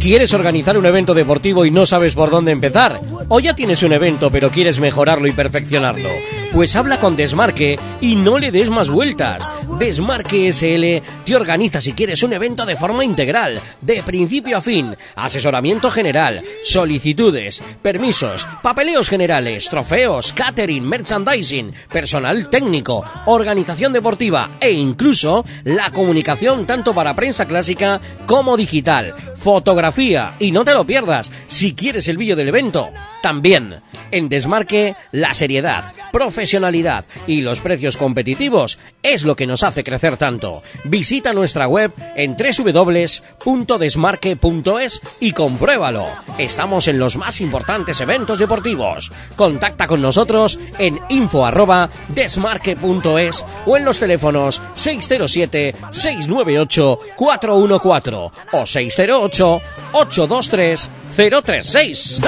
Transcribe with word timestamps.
¿Quieres 0.00 0.32
organizar 0.32 0.78
un 0.78 0.86
evento 0.86 1.12
deportivo 1.12 1.66
y 1.66 1.70
no 1.70 1.84
sabes 1.84 2.14
por 2.14 2.30
dónde 2.30 2.52
empezar? 2.52 3.00
¿O 3.28 3.38
ya 3.38 3.54
tienes 3.54 3.82
un 3.82 3.92
evento 3.92 4.30
pero 4.30 4.50
quieres 4.50 4.80
mejorarlo 4.80 5.28
y 5.28 5.32
perfeccionarlo? 5.32 6.08
Pues 6.52 6.74
habla 6.74 6.98
con 6.98 7.14
Desmarque 7.14 7.78
y 8.00 8.16
no 8.16 8.38
le 8.38 8.50
des 8.50 8.70
más 8.70 8.90
vueltas. 8.90 9.48
Desmarque 9.78 10.52
SL 10.52 11.24
te 11.24 11.36
organiza 11.36 11.80
si 11.80 11.92
quieres 11.92 12.24
un 12.24 12.32
evento 12.32 12.66
de 12.66 12.74
forma 12.74 13.04
integral, 13.04 13.60
de 13.80 14.02
principio 14.02 14.56
a 14.56 14.60
fin, 14.60 14.96
asesoramiento 15.14 15.92
general, 15.92 16.42
solicitudes, 16.64 17.62
permisos, 17.82 18.48
papeleos 18.64 19.08
generales, 19.08 19.68
trofeos, 19.70 20.32
catering, 20.32 20.86
merchandising, 20.86 21.72
personal 21.88 22.50
técnico, 22.50 23.04
organización 23.26 23.92
deportiva 23.92 24.50
e 24.60 24.72
incluso 24.72 25.44
la 25.62 25.92
comunicación 25.92 26.66
tanto 26.66 26.92
para 26.92 27.14
prensa 27.14 27.46
clásica 27.46 28.00
como 28.26 28.56
digital, 28.56 29.14
fotografía 29.36 30.34
y 30.40 30.50
no 30.50 30.64
te 30.64 30.74
lo 30.74 30.84
pierdas 30.84 31.30
si 31.46 31.74
quieres 31.74 32.08
el 32.08 32.18
vídeo 32.18 32.34
del 32.34 32.48
evento. 32.48 32.90
También 33.22 33.82
en 34.10 34.28
Desmarque 34.28 34.96
la 35.12 35.32
seriedad, 35.34 35.92
profesionalidad 36.12 37.04
y 37.26 37.42
los 37.42 37.60
precios 37.60 37.96
competitivos 37.96 38.78
es 39.02 39.24
lo 39.24 39.34
que 39.36 39.46
nos 39.46 39.62
hace 39.62 39.84
crecer 39.84 40.16
tanto. 40.16 40.64
Visita 40.84 41.32
nuestra 41.32 41.68
web 41.68 41.92
en 42.16 42.36
www.desmarque.es 42.36 45.00
y 45.20 45.32
compruébalo. 45.32 46.08
Estamos 46.38 46.88
en 46.88 46.98
los 46.98 47.16
más 47.16 47.40
importantes 47.40 48.00
eventos 48.00 48.38
deportivos. 48.38 49.12
Contacta 49.36 49.86
con 49.86 50.02
nosotros 50.02 50.58
en 50.78 50.98
info@desmarque.es 51.08 53.44
o 53.66 53.76
en 53.76 53.84
los 53.84 53.98
teléfonos 53.98 54.62
607 54.74 55.74
698 55.90 57.00
414 57.16 58.30
o 58.52 58.66
608 58.66 59.60
823 59.92 60.90
036. 61.16 62.20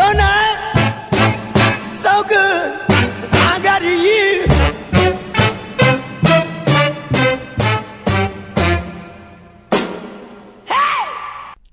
So 2.12 2.22
good. 2.24 2.72
I 3.32 3.60
got 3.62 3.82
you. 3.82 4.52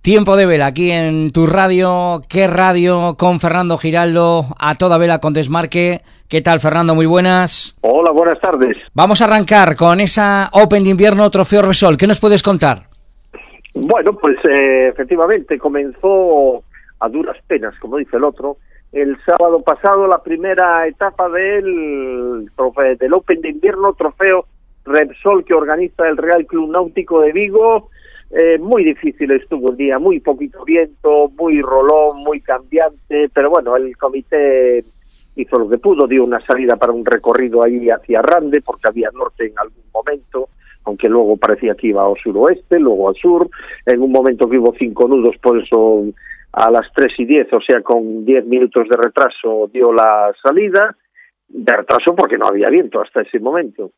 Tiempo 0.01 0.37
de 0.37 0.45
vela 0.45 0.67
aquí 0.67 0.91
en 0.91 1.31
tu 1.31 1.45
radio, 1.45 2.21
qué 2.27 2.47
radio 2.47 3.15
con 3.17 3.39
Fernando 3.39 3.77
Giraldo, 3.77 4.45
a 4.57 4.75
toda 4.75 4.97
vela 4.97 5.19
con 5.19 5.33
Desmarque. 5.33 6.01
¿Qué 6.27 6.41
tal 6.41 6.59
Fernando? 6.59 6.95
Muy 6.95 7.05
buenas. 7.05 7.75
Hola, 7.81 8.11
buenas 8.11 8.39
tardes. 8.39 8.77
Vamos 8.93 9.21
a 9.21 9.25
arrancar 9.25 9.75
con 9.75 9.99
esa 9.99 10.49
Open 10.53 10.83
de 10.83 10.91
invierno 10.91 11.29
Trofeo 11.29 11.63
Resol. 11.63 11.97
¿Qué 11.97 12.07
nos 12.07 12.19
puedes 12.19 12.41
contar? 12.41 12.87
Bueno, 13.75 14.13
pues 14.13 14.37
eh, 14.49 14.87
efectivamente 14.87 15.59
comenzó 15.59 16.63
a 16.99 17.09
duras 17.09 17.37
penas, 17.47 17.75
como 17.79 17.97
dice 17.97 18.17
el 18.17 18.23
otro, 18.23 18.57
el 18.91 19.17
sábado 19.23 19.61
pasado 19.61 20.07
la 20.07 20.21
primera 20.23 20.87
etapa 20.87 21.29
del, 21.29 22.49
del 22.99 23.13
Open 23.13 23.41
de 23.41 23.49
invierno, 23.49 23.93
trofeo 23.93 24.45
Repsol 24.85 25.45
que 25.45 25.53
organiza 25.53 26.07
el 26.07 26.17
Real 26.17 26.45
Club 26.45 26.71
Náutico 26.71 27.21
de 27.21 27.31
Vigo. 27.31 27.89
Eh, 28.31 28.59
muy 28.59 28.83
difícil 28.83 29.31
estuvo 29.31 29.71
el 29.71 29.77
día, 29.77 29.97
muy 29.97 30.19
poquito 30.19 30.63
viento, 30.63 31.29
muy 31.37 31.61
rolón, 31.61 32.17
muy 32.23 32.41
cambiante, 32.41 33.29
pero 33.33 33.49
bueno, 33.49 33.75
el 33.75 33.95
comité 33.97 34.83
hizo 35.35 35.57
lo 35.57 35.69
que 35.69 35.77
pudo, 35.77 36.05
dio 36.05 36.23
una 36.23 36.39
salida 36.45 36.75
para 36.75 36.91
un 36.91 37.05
recorrido 37.05 37.63
ahí 37.63 37.89
hacia 37.89 38.21
Rande, 38.21 38.61
porque 38.61 38.87
había 38.87 39.09
norte 39.13 39.47
en 39.47 39.57
algún 39.57 39.83
momento, 39.91 40.49
aunque 40.83 41.09
luego 41.09 41.37
parecía 41.37 41.73
que 41.73 41.87
iba 41.87 42.05
al 42.05 42.17
suroeste, 42.21 42.79
luego 42.79 43.09
al 43.09 43.15
sur, 43.15 43.49
en 43.85 44.01
un 44.01 44.11
momento 44.11 44.47
que 44.47 44.59
hubo 44.59 44.73
cinco 44.77 45.07
nudos, 45.07 45.35
por 45.41 45.59
eso 45.59 46.03
a 46.51 46.71
las 46.71 46.91
tres 46.93 47.13
y 47.17 47.25
diez, 47.25 47.47
o 47.53 47.61
sea, 47.61 47.81
con 47.81 48.25
diez 48.25 48.45
minutos 48.45 48.87
de 48.89 48.97
retraso 48.97 49.69
dio 49.71 49.91
la 49.91 50.33
salida, 50.43 50.95
de 51.47 51.73
retraso 51.73 52.15
porque 52.15 52.37
no 52.37 52.47
había 52.47 52.69
viento 52.69 53.01
hasta 53.01 53.21
ese 53.21 53.39
momento. 53.39 53.91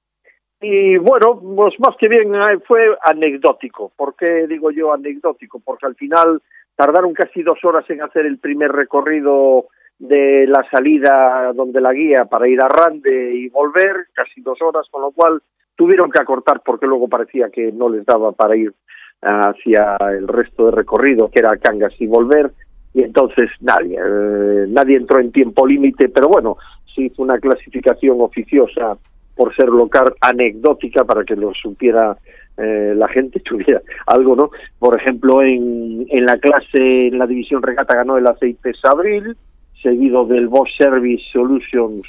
Y 0.62 0.98
bueno, 0.98 1.42
pues 1.56 1.74
más 1.80 1.96
que 1.98 2.08
bien 2.08 2.36
eh, 2.36 2.60
fue 2.68 2.96
anecdótico. 3.04 3.92
¿Por 3.96 4.16
qué 4.16 4.46
digo 4.48 4.70
yo 4.70 4.94
anecdótico? 4.94 5.60
Porque 5.60 5.88
al 5.88 5.96
final 5.96 6.42
tardaron 6.76 7.14
casi 7.14 7.42
dos 7.42 7.58
horas 7.64 7.90
en 7.90 8.04
hacer 8.04 8.26
el 8.28 8.38
primer 8.38 8.72
recorrido 8.72 9.68
de 9.98 10.46
la 10.48 10.64
salida 10.70 11.52
donde 11.54 11.82
la 11.82 11.94
guía 11.94 12.26
para 12.30 12.48
ir 12.48 12.60
a 12.62 12.68
Rande 12.68 13.34
y 13.36 13.50
volver, 13.50 14.08
casi 14.14 14.42
dos 14.42 14.62
horas, 14.62 14.88
con 14.92 15.02
lo 15.02 15.12
cual 15.12 15.42
tuvieron 15.76 16.12
que 16.12 16.22
acortar 16.22 16.62
porque 16.64 16.86
luego 16.86 17.08
parecía 17.08 17.50
que 17.50 17.72
no 17.72 17.90
les 17.90 18.06
daba 18.06 18.32
para 18.32 18.56
ir 18.56 18.74
hacia 19.22 19.98
el 20.12 20.28
resto 20.28 20.66
de 20.66 20.72
recorrido, 20.72 21.30
que 21.30 21.40
era 21.40 21.58
Cangas 21.58 21.94
y 22.00 22.08
volver, 22.08 22.52
y 22.94 23.04
entonces 23.04 23.50
nadie, 23.62 23.98
eh, 23.98 24.66
nadie 24.68 24.98
entró 24.98 25.20
en 25.20 25.32
tiempo 25.32 25.66
límite, 25.66 26.10
pero 26.10 26.28
bueno, 26.28 26.58
se 26.94 27.04
hizo 27.04 27.22
una 27.22 27.40
clasificación 27.40 28.20
oficiosa 28.20 28.98
por 29.36 29.56
ser 29.56 29.70
local 29.70 30.14
anecdótica 30.20 31.06
para 31.06 31.24
que 31.24 31.36
lo 31.36 31.54
supiera 31.54 32.18
eh, 32.58 32.94
la 32.96 33.08
gente, 33.08 33.40
tuviera 33.46 33.82
algo, 34.08 34.36
¿no? 34.36 34.52
Por 34.78 35.00
ejemplo, 35.00 35.42
en, 35.42 36.06
en 36.10 36.26
la 36.26 36.38
clase, 36.38 37.08
en 37.08 37.18
la 37.18 37.28
división 37.28 37.62
regata 37.62 37.96
ganó 37.96 38.18
el 38.18 38.28
aceite 38.28 38.74
Sabril, 38.74 39.38
seguido 39.82 40.26
del 40.26 40.48
Bosch 40.48 40.70
Service 40.78 41.24
Solutions 41.32 42.06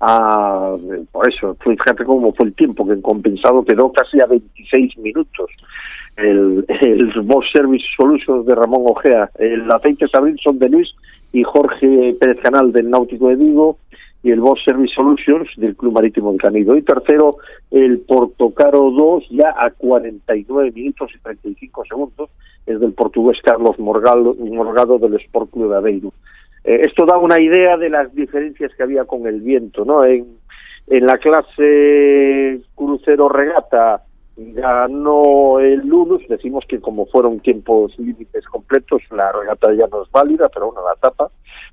a, 0.00 0.76
por 1.10 1.28
eso, 1.28 1.56
fíjate 1.56 2.04
cómo 2.04 2.32
fue 2.32 2.46
el 2.46 2.54
tiempo 2.54 2.86
que 2.86 2.92
en 2.92 3.02
compensado 3.02 3.64
quedó 3.64 3.92
casi 3.92 4.20
a 4.22 4.26
26 4.26 4.96
minutos 4.98 5.50
el, 6.18 6.64
el 6.80 7.20
Bosch 7.22 7.46
Service 7.52 7.84
Solutions 7.96 8.46
de 8.46 8.54
Ramón 8.54 8.82
Ojea, 8.86 9.30
el 9.38 9.70
aceite 9.70 10.08
Sabril 10.08 10.38
son 10.42 10.58
de 10.58 10.68
Luis 10.68 10.88
y 11.32 11.42
Jorge 11.44 12.16
Pérez 12.18 12.40
Canal 12.42 12.72
del 12.72 12.90
Náutico 12.90 13.28
de 13.28 13.36
Vigo 13.36 13.78
y 14.22 14.32
el 14.32 14.40
Bosch 14.40 14.64
Service 14.64 14.92
Solutions 14.94 15.48
del 15.56 15.76
Club 15.76 15.92
Marítimo 15.92 16.32
de 16.32 16.38
Canido. 16.38 16.76
Y 16.76 16.82
tercero, 16.82 17.36
el 17.70 18.00
Portocaro 18.00 18.90
2 18.90 19.28
ya 19.30 19.54
a 19.56 19.70
49 19.70 20.72
minutos 20.74 21.10
y 21.14 21.18
35 21.18 21.84
segundos, 21.88 22.30
es 22.66 22.80
del 22.80 22.92
portugués 22.92 23.38
Carlos 23.42 23.78
Morgado, 23.78 24.34
Morgado 24.34 24.98
del 24.98 25.14
Sport 25.14 25.50
Club 25.50 25.70
de 25.70 25.76
Aveiro. 25.76 26.12
Eh, 26.64 26.82
esto 26.84 27.06
da 27.06 27.16
una 27.16 27.40
idea 27.40 27.76
de 27.76 27.88
las 27.88 28.12
diferencias 28.14 28.74
que 28.74 28.82
había 28.82 29.04
con 29.04 29.26
el 29.26 29.40
viento, 29.40 29.84
¿no? 29.84 30.04
En, 30.04 30.26
en 30.88 31.06
la 31.06 31.18
clase 31.18 32.60
crucero 32.74 33.28
regata 33.28 34.02
ganó 34.38 35.58
el 35.58 35.86
Lunus, 35.86 36.22
decimos 36.28 36.64
que 36.68 36.80
como 36.80 37.06
fueron 37.06 37.40
tiempos 37.40 37.98
límites 37.98 38.46
completos, 38.46 39.02
la 39.10 39.32
regata 39.32 39.72
ya 39.74 39.86
no 39.88 40.04
es 40.04 40.10
válida, 40.12 40.48
pero 40.48 40.66
bueno, 40.66 40.82
la 40.86 40.94
tapa. 40.94 41.30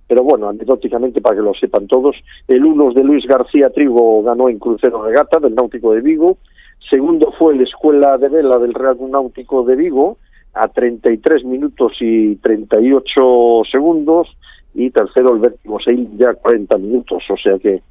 Pero 0.07 0.23
bueno, 0.23 0.49
anecdóticamente, 0.49 1.21
para 1.21 1.35
que 1.35 1.41
lo 1.41 1.53
sepan 1.53 1.87
todos, 1.87 2.15
el 2.47 2.57
Lunus 2.57 2.95
de 2.95 3.03
Luis 3.03 3.25
García 3.25 3.69
Trigo 3.69 4.23
ganó 4.23 4.49
en 4.49 4.59
crucero 4.59 5.03
regata 5.03 5.39
del 5.39 5.53
Náutico 5.53 5.93
de 5.93 6.01
Vigo. 6.01 6.37
Segundo 6.89 7.31
fue 7.37 7.55
la 7.55 7.63
Escuela 7.63 8.17
de 8.17 8.29
Vela 8.29 8.57
del 8.57 8.73
Real 8.73 8.97
Náutico 9.09 9.63
de 9.63 9.75
Vigo, 9.75 10.17
a 10.53 10.67
33 10.67 11.45
minutos 11.45 11.93
y 11.99 12.35
38 12.37 13.61
segundos. 13.71 14.35
Y 14.73 14.89
tercero, 14.89 15.33
el 15.33 15.39
Vértigo 15.39 15.77
6, 15.83 16.09
ya 16.17 16.33
40 16.33 16.77
minutos. 16.77 17.23
O 17.29 17.37
sea 17.37 17.57
que 17.59 17.81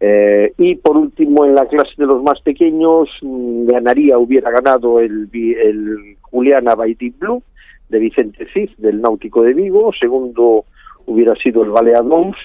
eh, 0.00 0.52
y 0.58 0.74
por 0.76 0.96
último, 0.96 1.44
en 1.44 1.54
la 1.54 1.66
clase 1.66 1.92
de 1.96 2.06
los 2.06 2.22
más 2.22 2.40
pequeños, 2.40 3.08
mm, 3.22 3.66
ganaría, 3.66 4.18
hubiera 4.18 4.50
ganado 4.50 5.00
el, 5.00 5.28
el 5.32 6.16
Juliana 6.20 6.74
Baiti 6.74 7.10
Blue 7.10 7.42
de 7.88 7.98
Vicente 7.98 8.46
Cid, 8.52 8.70
del 8.78 9.00
Náutico 9.00 9.42
de 9.42 9.54
Vigo. 9.54 9.92
Segundo 9.98 10.64
hubiera 11.06 11.34
sido 11.36 11.62
el 11.62 11.70
Baleadons 11.70 12.36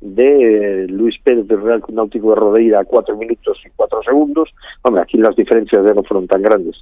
de 0.00 0.86
Luis 0.88 1.16
Pérez 1.22 1.46
del 1.48 1.62
Real 1.62 1.82
Náutico 1.88 2.30
de 2.30 2.36
Rodeira 2.36 2.84
cuatro 2.84 3.16
minutos 3.16 3.58
y 3.66 3.70
cuatro 3.74 4.02
segundos. 4.02 4.50
Hombre, 4.82 5.02
aquí 5.02 5.18
las 5.18 5.36
diferencias 5.36 5.84
ya 5.84 5.92
no 5.92 6.02
fueron 6.02 6.26
tan 6.26 6.42
grandes. 6.42 6.76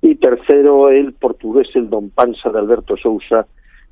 Y 0.00 0.16
tercero, 0.16 0.88
el 0.88 1.12
portugués, 1.12 1.68
el 1.74 1.88
Don 1.88 2.10
Panza 2.10 2.50
de 2.50 2.58
Alberto 2.58 2.96
Sousa, 2.96 3.46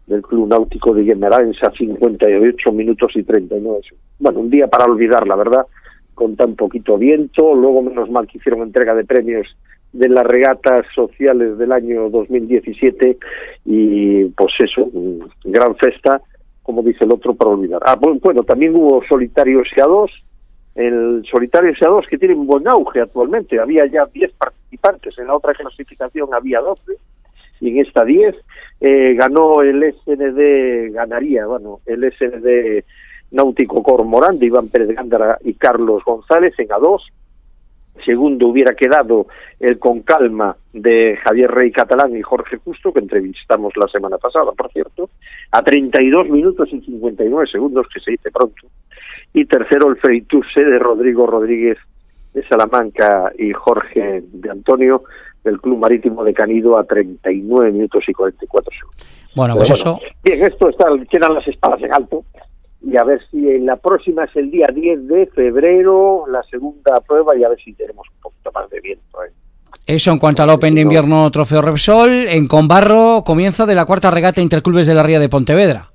del 0.07 0.23
Club 0.23 0.49
Náutico 0.49 0.93
de 0.95 1.03
Guimarães 1.03 1.57
a 1.63 1.71
58 1.71 2.73
minutos 2.73 3.13
y 3.15 3.23
39 3.23 3.81
Bueno, 4.19 4.41
un 4.41 4.51
día 4.51 4.67
para 4.67 4.85
olvidar, 4.85 5.27
la 5.27 5.37
verdad, 5.37 5.67
con 6.15 6.37
tan 6.37 6.57
poquito 6.57 6.99
viento. 6.99 7.55
Luego, 7.55 7.83
menos 7.83 8.11
mal 8.11 8.27
que 8.27 8.39
hicieron 8.39 8.63
entrega 8.63 8.95
de 8.95 9.05
premios 9.05 9.57
de 9.93 10.09
las 10.09 10.25
regatas 10.25 10.87
sociales 10.95 11.59
del 11.59 11.73
año 11.73 12.09
2017 12.11 13.19
y 13.65 14.25
pues 14.27 14.53
eso, 14.61 14.89
gran 15.45 15.75
festa, 15.77 16.21
como 16.63 16.83
dice 16.83 17.05
el 17.05 17.13
otro, 17.13 17.35
para 17.35 17.51
olvidar. 17.51 17.81
Ah, 17.85 17.97
bueno, 17.97 18.43
también 18.45 18.75
hubo 18.77 19.03
solitarios 19.09 19.69
a 19.83 19.89
dos, 19.89 20.11
el 20.75 21.25
solitario 21.31 21.73
a 21.81 21.89
dos 21.89 22.07
que 22.09 22.19
tiene 22.19 22.35
un 22.35 22.47
buen 22.47 22.69
auge 22.69 23.01
actualmente, 23.01 23.59
había 23.59 23.87
ya 23.87 24.07
10 24.07 24.33
participantes, 24.35 25.19
en 25.19 25.27
la 25.27 25.35
otra 25.35 25.55
clasificación 25.55 26.33
había 26.33 26.61
12 26.61 26.93
y 27.61 27.71
en 27.71 27.79
esta 27.85 28.05
10 28.05 28.37
eh, 28.81 29.15
ganó 29.15 29.63
el 29.63 29.95
SND, 30.05 30.95
ganaría, 30.95 31.47
bueno, 31.47 31.81
el 31.85 32.11
SND 32.13 32.85
Náutico 33.33 33.83
Cormorán 33.83 34.39
de 34.39 34.47
Iván 34.47 34.69
Pérez 34.69 34.89
Gándara 34.89 35.39
y 35.45 35.55
Carlos 35.55 36.03
González 36.05 36.55
en 36.59 36.69
A2. 36.69 37.01
Segundo 38.05 38.49
hubiera 38.49 38.75
quedado 38.75 39.27
el 39.59 39.79
con 39.79 40.01
calma 40.01 40.57
de 40.73 41.19
Javier 41.23 41.51
Rey 41.51 41.71
Catalán 41.71 42.17
y 42.17 42.23
Jorge 42.23 42.57
Justo, 42.57 42.93
que 42.93 43.01
entrevistamos 43.01 43.77
la 43.77 43.87
semana 43.89 44.17
pasada, 44.17 44.53
por 44.53 44.73
cierto, 44.73 45.11
a 45.51 45.63
32 45.63 46.31
minutos 46.31 46.69
y 46.73 46.81
59 46.81 47.47
segundos, 47.51 47.87
que 47.93 48.01
se 48.01 48.13
dice 48.13 48.31
pronto. 48.31 48.67
Y 49.35 49.45
tercero 49.45 49.91
el 49.91 49.97
Freiturse 49.97 50.65
de 50.65 50.79
Rodrigo 50.79 51.27
Rodríguez 51.27 51.77
de 52.33 52.47
Salamanca 52.49 53.33
y 53.37 53.53
Jorge 53.53 54.23
de 54.33 54.51
Antonio 54.51 55.03
del 55.45 55.61
Club 55.61 55.79
Marítimo 55.79 56.25
de 56.25 56.35
Canido 56.35 56.79
a 56.79 56.85
39 56.85 57.73
minutos 57.73 58.05
y 58.07 58.13
44 58.13 58.71
segundos. 58.73 59.07
Bueno, 59.35 59.57
pues 59.57 59.71
eso. 59.71 59.99
Bien, 60.23 60.45
esto 60.45 60.69
está, 60.69 60.87
quedan 61.11 61.35
las 61.35 61.47
espadas 61.47 61.83
en 61.83 61.95
alto 61.95 62.25
y 62.83 62.97
a 62.97 63.05
ver 63.05 63.21
si 63.31 63.49
en 63.49 63.67
la 63.67 63.77
próxima 63.77 64.25
es 64.25 64.35
el 64.37 64.51
día 64.51 64.67
10 64.73 65.07
de 65.07 65.27
febrero, 65.27 66.25
la 66.31 66.43
segunda 66.45 67.01
prueba, 67.07 67.37
y 67.37 67.45
a 67.45 67.49
ver 67.49 67.59
si 67.61 67.73
tenemos 67.75 68.07
un 68.09 68.21
poquito 68.23 68.51
más 68.53 68.71
de 68.71 68.81
viento. 68.81 69.25
¿eh? 69.25 69.33
Eso 69.87 70.11
en 70.11 70.19
cuanto 70.19 70.43
al 70.43 70.51
Open 70.51 70.75
de 70.75 70.81
invierno 70.81 71.31
Trofeo 71.31 71.63
Repsol, 71.63 72.11
en 72.29 72.49
Conbarro, 72.49 73.23
comienzo 73.25 73.67
de 73.67 73.75
la 73.75 73.85
cuarta 73.85 74.11
regata 74.11 74.41
Interclubes 74.41 74.87
de 74.87 74.95
la 74.95 75.03
Ría 75.03 75.21
de 75.21 75.29
Pontevedra. 75.29 75.89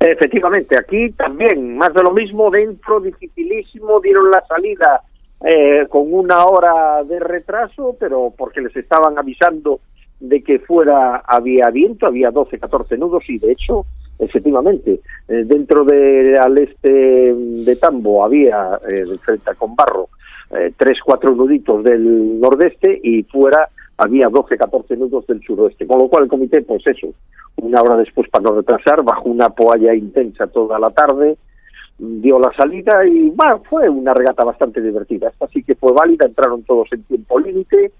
Efectivamente, 0.00 0.76
aquí 0.76 1.10
también, 1.12 1.76
más 1.76 1.92
de 1.92 2.02
lo 2.02 2.12
mismo, 2.12 2.50
dentro, 2.50 3.00
dificilísimo, 3.00 4.00
dieron 4.00 4.30
la 4.30 4.42
salida 4.46 5.02
eh, 5.44 5.86
con 5.88 6.12
una 6.12 6.44
hora 6.44 7.02
de 7.04 7.20
retraso, 7.20 7.96
pero 7.98 8.32
porque 8.36 8.60
les 8.60 8.76
estaban 8.76 9.18
avisando 9.18 9.80
de 10.20 10.42
que 10.42 10.58
fuera 10.58 11.22
había 11.26 11.70
viento, 11.70 12.06
había 12.06 12.30
12, 12.30 12.58
14 12.58 12.96
nudos 12.98 13.22
y 13.28 13.38
de 13.38 13.52
hecho 13.52 13.86
Efectivamente, 14.18 15.00
eh, 15.28 15.44
dentro 15.46 15.84
de 15.84 16.36
al 16.38 16.58
este 16.58 16.88
de 17.34 17.76
Tambo 17.76 18.24
había, 18.24 18.80
eh, 18.90 19.04
frente 19.22 19.50
a 19.50 19.54
Conbarro, 19.54 20.08
eh, 20.50 20.72
tres, 20.76 20.98
cuatro 21.04 21.34
nuditos 21.34 21.84
del 21.84 22.40
nordeste 22.40 23.00
y 23.02 23.22
fuera 23.24 23.68
había 23.96 24.28
12, 24.28 24.56
14 24.56 24.96
nudos 24.96 25.26
del 25.28 25.40
suroeste. 25.42 25.86
Con 25.86 25.98
lo 25.98 26.08
cual 26.08 26.24
el 26.24 26.30
comité, 26.30 26.62
pues 26.62 26.84
eso, 26.86 27.08
una 27.56 27.80
hora 27.80 27.96
después 27.96 28.28
para 28.28 28.42
no 28.42 28.56
retrasar, 28.56 29.02
bajo 29.04 29.28
una 29.28 29.50
poalla 29.50 29.94
intensa 29.94 30.48
toda 30.48 30.80
la 30.80 30.90
tarde, 30.90 31.36
dio 31.98 32.38
la 32.38 32.52
salida 32.56 33.04
y 33.04 33.30
bueno, 33.30 33.62
fue 33.68 33.88
una 33.88 34.14
regata 34.14 34.44
bastante 34.44 34.80
divertida. 34.80 35.28
Esta 35.28 35.48
sí 35.48 35.62
que 35.62 35.74
fue 35.74 35.92
válida, 35.92 36.26
entraron 36.26 36.62
todos 36.62 36.88
en 36.92 37.02
tiempo 37.02 37.40
límite 37.40 37.92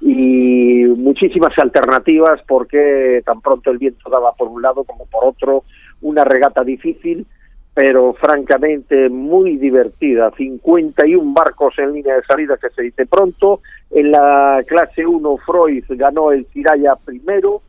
y 0.00 0.84
muchísimas 0.96 1.56
alternativas 1.58 2.40
porque 2.48 3.22
tan 3.24 3.40
pronto 3.40 3.70
el 3.70 3.78
viento 3.78 4.08
daba 4.10 4.32
por 4.32 4.48
un 4.48 4.62
lado 4.62 4.84
como 4.84 5.06
por 5.06 5.24
otro, 5.24 5.64
una 6.00 6.24
regata 6.24 6.64
difícil, 6.64 7.26
pero 7.74 8.14
francamente 8.14 9.08
muy 9.10 9.56
divertida. 9.58 10.30
51 10.30 11.32
barcos 11.32 11.74
en 11.78 11.92
línea 11.92 12.16
de 12.16 12.24
salida 12.24 12.56
que 12.56 12.70
se 12.70 12.82
dice 12.82 13.06
pronto. 13.06 13.60
En 13.90 14.10
la 14.10 14.62
clase 14.66 15.06
1 15.06 15.36
Freud 15.38 15.84
ganó 15.90 16.32
el 16.32 16.46
Tiraya 16.46 16.96
primero 16.96 17.62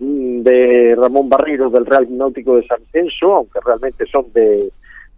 mm, 0.00 0.40
de 0.42 0.94
Ramón 0.96 1.28
Barreiro 1.28 1.70
del 1.70 1.86
Real 1.86 2.06
Náutico 2.10 2.56
de 2.56 2.66
San 2.66 2.80
Censo, 2.92 3.36
aunque 3.36 3.60
realmente 3.64 4.04
son 4.06 4.26
de, 4.32 4.70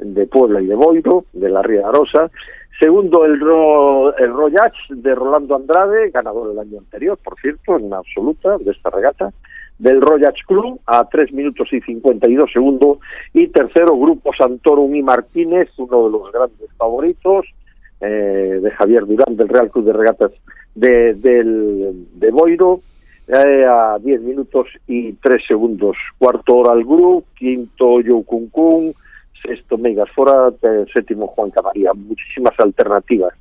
de 0.02 0.26
Puebla 0.26 0.60
y 0.60 0.66
de 0.66 0.74
Boiro, 0.74 1.24
de 1.32 1.48
la 1.48 1.62
Ría 1.62 1.90
Rosa. 1.90 2.30
Segundo, 2.80 3.26
el, 3.26 3.38
Ro, 3.38 4.16
el 4.16 4.32
Royach 4.32 4.74
de 4.88 5.14
Rolando 5.14 5.54
Andrade, 5.54 6.10
ganador 6.10 6.48
del 6.48 6.58
año 6.58 6.78
anterior, 6.78 7.18
por 7.22 7.38
cierto, 7.38 7.76
en 7.76 7.92
absoluta 7.92 8.56
de 8.58 8.70
esta 8.70 8.90
regata. 8.90 9.32
Del 9.78 10.00
Royach 10.00 10.44
Club 10.46 10.80
a 10.86 11.06
3 11.08 11.32
minutos 11.32 11.68
y 11.72 11.80
52 11.80 12.50
segundos. 12.52 12.98
Y 13.32 13.48
tercero, 13.48 13.96
Grupo 13.96 14.30
Santorum 14.36 14.94
y 14.94 15.02
Martínez, 15.02 15.68
uno 15.78 16.04
de 16.04 16.10
los 16.10 16.32
grandes 16.32 16.70
favoritos, 16.76 17.46
eh, 18.00 18.60
de 18.62 18.70
Javier 18.70 19.06
Durán 19.06 19.36
del 19.36 19.48
Real 19.48 19.70
Club 19.70 19.84
de 19.84 19.92
Regatas 19.92 20.32
de, 20.74 21.14
del, 21.14 22.06
de 22.14 22.30
Boiro, 22.30 22.80
eh, 23.28 23.64
a 23.66 23.98
10 23.98 24.22
minutos 24.22 24.68
y 24.86 25.12
3 25.12 25.42
segundos. 25.46 25.96
Cuarto 26.18 26.56
hora 26.56 26.72
al 26.72 26.84
Grupo, 26.84 27.24
quinto 27.38 28.00
Yokunkun, 28.00 28.94
sexto 29.42 29.78
Megasfora, 29.78 30.50
séptimo 30.92 31.26
Juan 31.28 31.50
Camaría, 31.50 31.92
muchísimas 31.94 32.58
alternativas. 32.58 33.34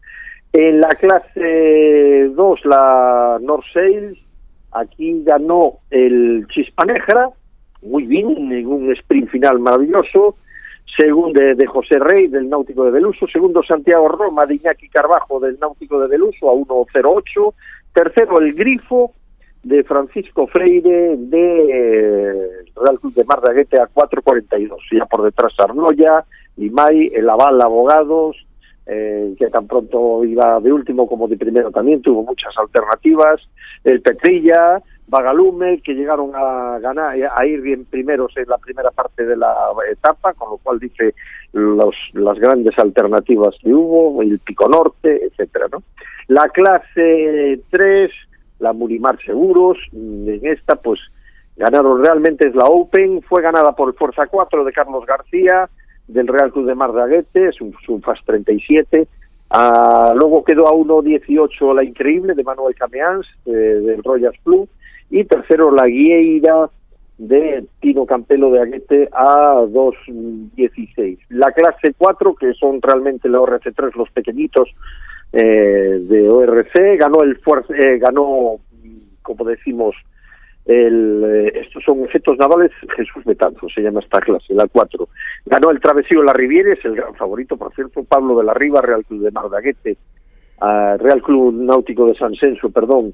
En 0.53 0.81
la 0.81 0.89
clase 0.89 2.29
2, 2.33 2.65
la 2.65 3.37
North 3.41 3.65
Sales, 3.71 4.17
aquí 4.71 5.23
ganó 5.23 5.75
el 5.91 6.47
Chispanegra, 6.49 7.29
muy 7.81 8.05
bien, 8.05 8.51
en 8.51 8.67
un 8.67 8.91
sprint 8.93 9.29
final 9.29 9.59
maravilloso. 9.59 10.35
Segundo 10.97 11.39
de, 11.39 11.65
José 11.67 11.99
Rey, 11.99 12.27
del 12.27 12.49
Náutico 12.49 12.83
de 12.83 12.91
Beluso. 12.91 13.27
Segundo, 13.27 13.61
Santiago 13.63 14.07
Roma, 14.07 14.45
de 14.45 14.55
Iñaki 14.55 14.89
Carbajo, 14.89 15.39
del 15.39 15.59
Náutico 15.59 15.99
de 15.99 16.07
Beluso, 16.07 16.49
a 16.49 16.53
1.08. 16.53 17.53
Tercero, 17.93 18.39
el 18.39 18.53
Grifo, 18.53 19.13
de 19.63 19.83
Francisco 19.83 20.47
Freire 20.47 21.15
de 21.17 21.65
eh, 21.69 22.49
Real 22.75 22.99
Club 22.99 23.13
de 23.13 23.25
Mar 23.25 23.41
de 23.41 23.51
Aguete 23.51 23.79
a 23.79 23.87
4.42. 23.87 24.77
Ya 24.91 25.05
por 25.05 25.23
detrás 25.23 25.53
Arnoya, 25.59 26.23
Limay, 26.57 27.11
el 27.13 27.29
Aval 27.29 27.61
Abogados, 27.61 28.37
eh, 28.85 29.35
que 29.37 29.47
tan 29.47 29.67
pronto 29.67 30.23
iba 30.23 30.59
de 30.59 30.71
último 30.71 31.07
como 31.07 31.27
de 31.27 31.37
primero 31.37 31.71
también, 31.71 32.01
tuvo 32.01 32.23
muchas 32.23 32.57
alternativas. 32.57 33.41
El 33.83 34.01
Petrilla, 34.01 34.81
Bagalume, 35.07 35.81
que 35.81 35.93
llegaron 35.93 36.31
a 36.33 36.79
ganar, 36.79 37.15
a 37.15 37.45
ir 37.45 37.61
bien 37.61 37.85
primeros 37.85 38.35
en 38.37 38.47
la 38.47 38.57
primera 38.57 38.91
parte 38.91 39.25
de 39.25 39.35
la 39.35 39.55
etapa, 39.91 40.33
con 40.33 40.51
lo 40.51 40.57
cual 40.57 40.79
dice 40.79 41.13
los, 41.53 41.95
las 42.13 42.39
grandes 42.39 42.77
alternativas 42.79 43.55
que 43.61 43.73
hubo, 43.73 44.21
el 44.21 44.39
Pico 44.39 44.69
Norte, 44.69 45.25
etcétera, 45.25 45.67
¿no? 45.71 45.83
La 46.27 46.47
clase 46.49 47.61
3 47.71 48.11
la 48.59 48.73
Murimar 48.73 49.17
Seguros, 49.23 49.77
en 49.93 50.39
esta 50.43 50.75
pues 50.75 50.99
ganaron 51.55 52.03
realmente 52.03 52.47
es 52.47 52.55
la 52.55 52.65
Open, 52.65 53.21
fue 53.21 53.41
ganada 53.41 53.73
por 53.73 53.89
el 53.89 53.95
Fuerza 53.95 54.27
4 54.29 54.63
de 54.63 54.71
Carlos 54.71 55.05
García, 55.05 55.69
del 56.07 56.27
Real 56.27 56.51
Club 56.51 56.65
de 56.65 56.75
Mar 56.75 56.91
de 56.93 57.01
Aguete, 57.01 57.49
es 57.49 57.61
un, 57.61 57.75
un 57.87 58.01
Fast 58.01 58.25
37, 58.25 59.07
ah, 59.49 60.13
luego 60.15 60.43
quedó 60.43 60.67
a 60.67 60.71
1.18 60.71 61.75
la 61.75 61.83
Increíble 61.83 62.33
de 62.33 62.43
Manuel 62.43 62.75
Cameans, 62.75 63.27
eh, 63.45 63.51
del 63.51 64.03
Royal 64.03 64.33
Club, 64.43 64.69
y 65.09 65.23
tercero 65.25 65.71
la 65.71 65.85
Guieira 65.85 66.69
de 67.17 67.65
Tino 67.81 68.05
Campelo 68.05 68.49
de 68.51 68.61
Aguete 68.61 69.09
a 69.11 69.61
2.16. 69.67 71.19
La 71.29 71.51
clase 71.51 71.93
4, 71.97 72.35
que 72.35 72.53
son 72.53 72.81
realmente 72.81 73.27
la 73.27 73.39
ORC3, 73.39 73.93
los 73.95 74.09
pequeñitos, 74.11 74.69
eh, 75.31 75.99
de 76.01 76.29
ORC, 76.29 76.97
ganó 76.97 77.21
el 77.21 77.37
fuerza, 77.37 77.73
eh, 77.75 77.99
ganó, 77.99 78.57
como 79.21 79.45
decimos, 79.45 79.95
el, 80.65 81.23
eh, 81.25 81.61
estos 81.61 81.83
son 81.83 82.03
efectos 82.03 82.37
navales 82.37 82.71
Jesús 82.95 83.23
Betanzo, 83.25 83.67
se 83.73 83.81
llama 83.81 84.01
esta 84.01 84.21
clase, 84.21 84.53
la 84.53 84.67
4. 84.67 85.07
Ganó 85.45 85.71
el 85.71 85.79
Travesío 85.79 86.21
La 86.23 86.33
Rivieres, 86.33 86.77
el 86.83 86.95
gran 86.95 87.15
favorito, 87.15 87.57
por 87.57 87.73
cierto, 87.73 88.03
Pablo 88.03 88.37
de 88.37 88.43
la 88.43 88.53
Riva, 88.53 88.81
Real 88.81 89.03
Club 89.05 89.23
de 89.23 89.31
Mardaguete, 89.31 89.97
uh, 90.61 90.97
Real 90.97 91.21
Club 91.21 91.53
Náutico 91.53 92.05
de 92.05 92.15
San 92.15 92.35
Censo, 92.35 92.69
perdón. 92.69 93.13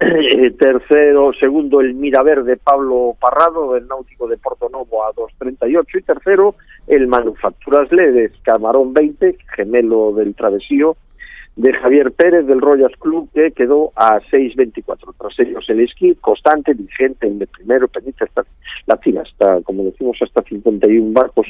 tercero, 0.58 1.32
segundo, 1.40 1.80
el 1.80 1.94
Miraverde 1.94 2.56
Pablo 2.56 3.16
Parrado, 3.20 3.74
del 3.74 3.88
Náutico 3.88 4.28
de 4.28 4.38
Porto 4.38 4.68
Novo 4.68 5.04
a 5.04 5.12
2.38. 5.12 5.86
Y 5.98 6.02
tercero, 6.02 6.54
el 6.86 7.08
Manufacturas 7.08 7.90
Ledes, 7.90 8.32
Camarón 8.42 8.94
20, 8.94 9.36
gemelo 9.56 10.12
del 10.12 10.34
Travesío, 10.34 10.96
de 11.58 11.72
Javier 11.72 12.12
Pérez 12.12 12.46
del 12.46 12.60
Royals 12.60 12.96
Club, 13.00 13.28
que 13.34 13.50
quedó 13.50 13.90
a 13.96 14.20
6.24. 14.30 15.12
Tras 15.18 15.40
ellos 15.40 15.64
el 15.68 15.80
esquí 15.80 16.14
constante, 16.20 16.72
vigente 16.72 17.26
en 17.26 17.40
el 17.40 17.48
primero, 17.48 17.88
pendiente 17.88 18.24
hasta 18.24 18.44
la 18.86 18.96
fila, 18.98 19.22
hasta, 19.22 19.60
como 19.62 19.82
decimos, 19.82 20.16
hasta 20.22 20.42
51 20.42 21.12
barcos. 21.12 21.48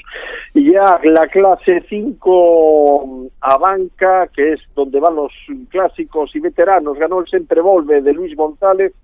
Y 0.54 0.72
ya 0.72 0.98
la 1.04 1.28
clase 1.28 1.84
5 1.90 3.28
a 3.42 3.58
banca, 3.58 4.28
que 4.34 4.54
es 4.54 4.60
donde 4.74 4.98
van 4.98 5.14
los 5.14 5.32
clásicos 5.68 6.34
y 6.34 6.40
veteranos, 6.40 6.98
ganó 6.98 7.20
el 7.20 7.28
Sempre 7.28 7.60
Volve 7.60 8.00
de 8.00 8.14
Luis 8.14 8.34
González, 8.34 8.94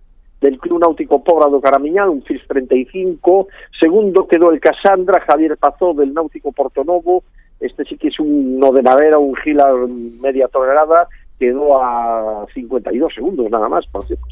del 0.41 0.59
Club 0.59 0.81
Náutico 0.81 1.23
Pobrado 1.23 1.61
Caramiñal, 1.61 2.09
un 2.09 2.23
FIS 2.23 2.47
35. 2.49 3.49
Segundo 3.79 4.27
quedó 4.27 4.51
el 4.51 4.61
Casandra, 4.61 5.21
Javier 5.21 5.59
Pazó 5.59 5.93
del 5.93 6.15
Náutico 6.15 6.51
Portonovo, 6.53 7.25
este 7.65 7.85
sí 7.85 7.97
que 7.97 8.09
es 8.09 8.19
uno 8.19 8.73
de 8.73 8.83
madera, 8.83 9.19
un 9.19 9.35
gila 9.37 9.73
media 10.21 10.49
tonelada, 10.49 11.09
quedó 11.39 11.83
a 11.83 12.47
52 12.55 13.15
segundos 13.15 13.51
nada 13.51 13.69
más, 13.69 13.87
por 13.87 14.07
cierto. 14.07 14.27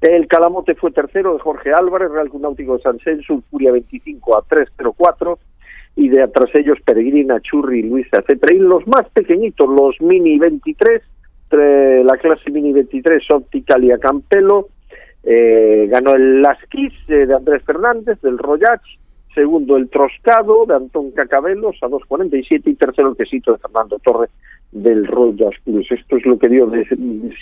El 0.00 0.26
Calamote 0.26 0.74
fue 0.74 0.90
tercero 0.90 1.34
de 1.34 1.40
Jorge 1.40 1.72
Álvarez, 1.72 2.10
Real 2.10 2.30
Club 2.30 2.42
Náutico 2.42 2.76
de 2.76 2.82
San 2.82 2.98
Censo, 3.00 3.42
Furia 3.50 3.72
25 3.72 4.36
a 4.36 4.42
304 4.42 5.38
y 5.96 6.08
de 6.08 6.22
atrás 6.22 6.50
ellos 6.54 6.78
Peregrina, 6.84 7.40
Churri, 7.40 7.82
Luisa, 7.82 8.18
etcétera. 8.18 8.54
Y 8.54 8.58
los 8.58 8.86
más 8.86 9.08
pequeñitos, 9.10 9.68
los 9.68 10.00
Mini 10.00 10.38
23, 10.38 11.02
la 11.50 12.16
clase 12.18 12.50
Mini 12.50 12.72
23, 12.72 13.22
Opticalia 13.30 13.98
Campelo, 13.98 14.68
eh, 15.22 15.86
ganó 15.88 16.14
el 16.14 16.42
Lasquis 16.42 16.92
eh, 17.08 17.26
de 17.26 17.34
Andrés 17.34 17.62
Fernández, 17.64 18.20
del 18.20 18.38
Royach, 18.38 18.82
segundo 19.36 19.76
el 19.76 19.90
Troscado 19.90 20.64
de 20.66 20.74
Antón 20.74 21.10
Cacabelos 21.10 21.76
a 21.82 21.86
2.47 21.86 22.62
y 22.64 22.74
tercero 22.74 23.10
el 23.10 23.16
Quesito 23.16 23.52
de 23.52 23.58
Fernando 23.58 23.98
Torres 24.02 24.30
del 24.72 25.06
Royal 25.06 25.52
Plus. 25.62 25.86
Esto 25.92 26.16
es 26.16 26.24
lo 26.24 26.38
que 26.38 26.48
dio 26.48 26.66
de 26.66 26.84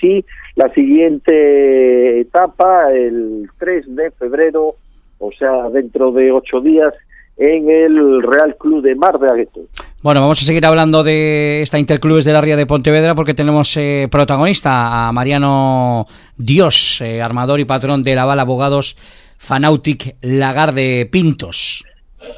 sí 0.00 0.24
la 0.56 0.68
siguiente 0.74 2.20
etapa, 2.20 2.92
el 2.92 3.48
3 3.58 3.94
de 3.94 4.10
febrero, 4.10 4.74
o 5.18 5.30
sea, 5.32 5.70
dentro 5.70 6.10
de 6.10 6.32
ocho 6.32 6.60
días, 6.60 6.92
en 7.36 7.70
el 7.70 8.22
Real 8.22 8.56
Club 8.58 8.82
de 8.82 8.96
Mar 8.96 9.18
de 9.18 9.28
Agueto. 9.28 9.60
Bueno, 10.02 10.20
vamos 10.20 10.42
a 10.42 10.44
seguir 10.44 10.66
hablando 10.66 11.02
de 11.02 11.62
esta 11.62 11.78
Interclubes 11.78 12.24
de 12.24 12.32
la 12.32 12.40
Ría 12.40 12.56
de 12.56 12.66
Pontevedra 12.66 13.14
porque 13.14 13.34
tenemos 13.34 13.76
eh, 13.76 14.08
protagonista 14.10 15.08
a 15.08 15.12
Mariano 15.12 16.06
Dios, 16.36 17.00
eh, 17.00 17.22
armador 17.22 17.60
y 17.60 17.64
patrón 17.64 18.02
de 18.02 18.14
la 18.14 18.24
Bala 18.24 18.42
Abogados 18.42 18.96
Fanautic 19.44 20.16
Lagarde 20.22 21.06
Pintos. 21.12 21.84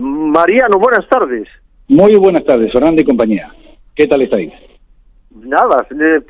Mariano, 0.01 0.77
buenas 0.81 1.09
tardes. 1.09 1.47
Muy 1.87 2.17
buenas 2.17 2.45
tardes, 2.45 2.73
Fernando 2.73 3.01
y 3.01 3.05
compañía. 3.05 3.55
¿Qué 3.95 4.09
tal 4.09 4.23
estáis? 4.23 4.53
Nada, 5.31 5.87
eh, 5.93 6.21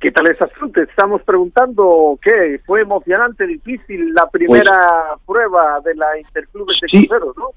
¿qué 0.00 0.10
tal 0.10 0.28
esas 0.28 0.50
Te 0.72 0.82
estamos 0.82 1.22
preguntando 1.22 2.18
qué 2.20 2.60
fue 2.66 2.80
emocionante, 2.80 3.46
difícil 3.46 4.12
la 4.12 4.28
primera 4.28 4.76
prueba 5.24 5.80
de 5.84 5.94
la 5.94 6.18
Interclubes 6.18 6.80
de 6.80 6.88
Sí. 6.88 7.06
Cruceros, 7.06 7.36
¿no? 7.36 7.50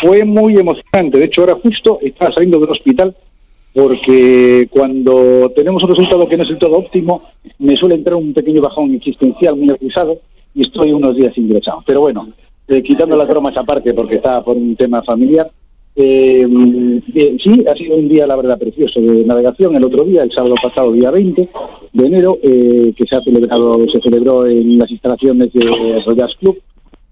Fue 0.00 0.24
muy 0.24 0.56
emocionante. 0.56 1.18
De 1.18 1.24
hecho, 1.24 1.40
ahora 1.40 1.54
justo 1.54 1.98
estaba 2.00 2.30
saliendo 2.30 2.60
del 2.60 2.70
hospital 2.70 3.16
porque 3.74 4.68
cuando 4.70 5.50
tenemos 5.56 5.82
un 5.82 5.90
resultado 5.90 6.28
que 6.28 6.36
no 6.36 6.44
es 6.44 6.48
del 6.48 6.58
todo 6.58 6.78
óptimo, 6.78 7.24
me 7.58 7.76
suele 7.76 7.96
entrar 7.96 8.14
un 8.14 8.32
pequeño 8.32 8.62
bajón 8.62 8.94
existencial 8.94 9.56
muy 9.56 9.70
acusado 9.70 10.20
y 10.54 10.62
estoy 10.62 10.92
unos 10.92 11.16
días 11.16 11.36
ingresado. 11.36 11.82
Pero 11.86 12.00
bueno, 12.00 12.28
eh, 12.68 12.82
quitando 12.82 13.16
las 13.16 13.28
bromas 13.28 13.56
aparte 13.56 13.94
porque 13.94 14.16
estaba 14.16 14.44
por 14.44 14.56
un 14.56 14.76
tema 14.76 15.02
familiar, 15.02 15.50
eh, 15.96 16.46
sí, 17.38 17.64
ha 17.70 17.76
sido 17.76 17.96
un 17.96 18.08
día, 18.08 18.26
la 18.26 18.36
verdad, 18.36 18.58
precioso 18.58 19.00
de 19.00 19.24
navegación. 19.24 19.74
El 19.74 19.84
otro 19.84 20.04
día, 20.04 20.22
el 20.22 20.32
sábado 20.32 20.54
pasado, 20.62 20.92
día 20.92 21.10
20 21.10 21.48
de 21.92 22.06
enero, 22.06 22.38
eh, 22.42 22.92
que 22.96 23.06
se 23.06 23.16
ha 23.16 23.22
celebrado, 23.22 23.86
se 23.88 24.00
celebró 24.00 24.46
en 24.46 24.78
las 24.78 24.90
instalaciones 24.90 25.52
de 25.52 26.02
Royal 26.06 26.30
Club 26.38 26.60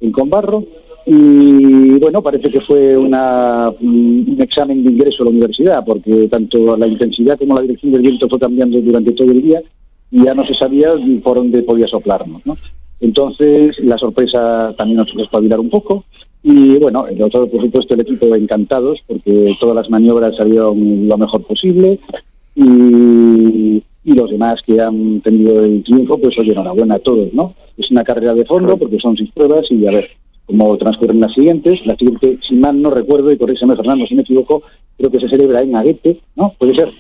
en 0.01 0.13
Conbarro. 0.13 0.65
Y 1.07 1.99
bueno, 1.99 2.23
parece 2.23 2.51
que 2.51 2.61
fue 2.61 2.97
una, 2.97 3.73
mm, 3.81 4.33
un 4.33 4.37
examen 4.41 4.85
de 4.85 4.91
ingreso 4.91 5.23
a 5.23 5.25
la 5.25 5.31
universidad, 5.31 5.85
porque 5.85 6.29
tanto 6.29 6.77
la 6.77 6.87
intensidad 6.87 7.39
como 7.39 7.55
la 7.55 7.63
dirección 7.63 7.93
del 7.93 8.03
viento 8.03 8.29
fue 8.29 8.39
cambiando 8.39 8.81
durante 8.81 9.13
todo 9.13 9.33
el 9.33 9.43
día 9.43 9.63
y 10.11 10.25
ya 10.25 10.35
no 10.35 10.45
se 10.45 10.55
sabía 10.55 10.93
por 11.23 11.39
dónde 11.39 11.63
podía 11.63 11.87
soplarnos. 11.87 12.43
¿no? 12.45 12.57
Entonces, 13.01 13.79
la 13.81 13.99
sorpresa 13.99 14.75
también 14.77 14.99
nos 14.99 15.13
hizo 15.13 15.23
espabilar 15.23 15.61
un 15.61 15.71
poco. 15.71 16.05
Y 16.43 16.77
bueno, 16.77 17.07
el 17.07 17.21
otro, 17.23 17.49
por 17.49 17.61
supuesto, 17.61 17.95
el 17.95 18.01
equipo 18.01 18.35
encantados, 18.35 19.03
porque 19.07 19.57
todas 19.61 19.77
las 19.77 19.91
maniobras 19.91 20.37
salieron 20.37 21.09
lo 21.09 21.19
mejor 21.19 21.43
posible. 21.45 21.99
Y, 22.55 23.83
y 24.05 24.13
los 24.15 24.31
demás 24.31 24.63
que 24.63 24.81
han 24.81 25.21
tenido 25.21 25.65
el 25.65 25.83
triunfo, 25.85 26.19
pues 26.19 26.39
oye, 26.39 26.53
enhorabuena 26.53 26.97
a 26.97 26.99
todos, 26.99 27.33
¿no? 27.33 27.55
Es 27.77 27.91
una 27.91 28.05
carrera 28.05 28.35
de 28.35 28.45
fondo, 28.45 28.77
porque 28.77 28.99
son 28.99 29.17
seis 29.17 29.31
pruebas, 29.33 29.71
y 29.71 29.87
a 29.87 29.91
ver 29.91 30.11
cómo 30.47 30.77
transcurren 30.77 31.21
las 31.21 31.35
siguientes. 31.35 31.87
La 31.87 31.97
siguiente, 31.97 32.39
si 32.41 32.55
mal 32.55 32.81
no 32.81 32.91
recuerdo, 32.91 33.31
y 33.31 33.37
corrígeme 33.37 33.77
Fernando 33.77 34.07
si 34.07 34.15
me 34.15 34.23
equivoco, 34.23 34.63
creo 34.97 35.11
que 35.11 35.21
se 35.21 35.29
celebra 35.29 35.63
en 35.63 35.77
Aguete, 35.77 36.21
¿no? 36.35 36.55
¿Puede 36.59 36.75
ser? 36.75 36.91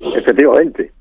Efectivamente. 0.00 0.92